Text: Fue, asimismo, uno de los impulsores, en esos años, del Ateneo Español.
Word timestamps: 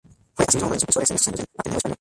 Fue, 0.33 0.45
asimismo, 0.45 0.61
uno 0.61 0.69
de 0.71 0.75
los 0.77 0.81
impulsores, 0.83 1.09
en 1.11 1.15
esos 1.15 1.27
años, 1.27 1.37
del 1.37 1.45
Ateneo 1.59 1.77
Español. 1.77 1.89